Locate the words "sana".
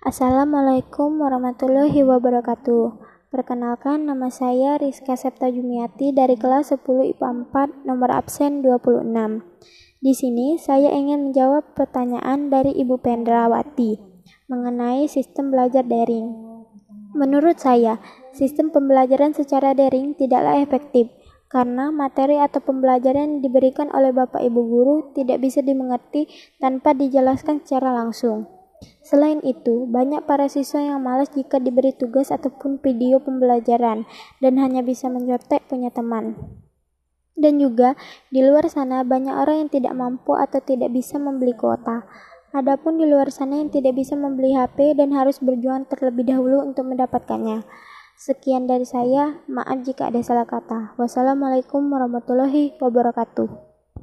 38.70-39.02, 43.34-43.58